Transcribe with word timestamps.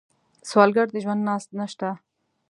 سوالګر 0.49 0.87
د 0.91 0.95
ژوند 1.03 1.21
ناز 1.27 1.43
نشته 1.59 1.89